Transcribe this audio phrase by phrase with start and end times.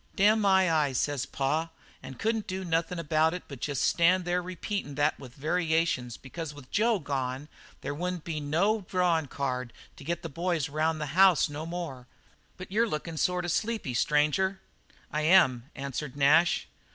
[0.15, 1.69] "'Damn my eyes!' says pa,
[2.01, 3.07] an' couldn't do nuthin'
[3.47, 7.47] but just stand there repeatin' that with variations because with Jo gone
[7.81, 12.07] there wouldn't be no drawin' card to get the boys around the house no more.
[12.57, 14.59] But you're lookin' sort of sleepy, stranger?"
[15.11, 16.67] "I am," answered Nash.